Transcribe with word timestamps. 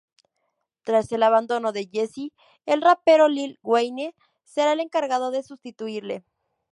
Tras 0.83 1.11
el 1.11 1.21
abandono 1.21 1.73
de 1.73 1.85
Jeezy, 1.87 2.33
el 2.65 2.81
rapero 2.81 3.27
Lil 3.27 3.59
Wayne 3.61 4.15
será 4.43 4.73
el 4.73 4.79
encargado 4.79 5.29
de 5.29 5.43
sustituirle. 5.43 6.23